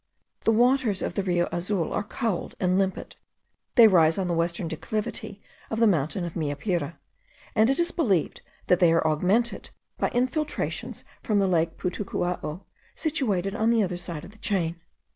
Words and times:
The 0.45 0.51
waters 0.51 1.03
of 1.03 1.13
the 1.13 1.21
Rio 1.21 1.47
Azul 1.51 1.93
are 1.93 2.01
cold 2.01 2.55
and 2.59 2.79
limpid; 2.79 3.17
they 3.75 3.87
rise 3.87 4.17
on 4.17 4.27
the 4.27 4.33
western 4.33 4.67
declivity 4.67 5.43
of 5.69 5.79
the 5.79 5.85
mountain 5.85 6.25
of 6.25 6.33
Meapire, 6.35 6.95
and 7.53 7.69
it 7.69 7.79
is 7.79 7.91
believed 7.91 8.41
that 8.65 8.79
they 8.79 8.91
are 8.93 9.05
augmented 9.05 9.69
by 9.99 10.09
infiltrations 10.09 11.03
from 11.21 11.37
the 11.37 11.45
lake 11.47 11.77
Putacuao, 11.77 12.63
situated 12.95 13.53
on 13.55 13.69
the 13.69 13.83
other 13.83 13.95
side 13.95 14.25
of 14.25 14.31
the 14.31 14.39
chain. 14.39 14.81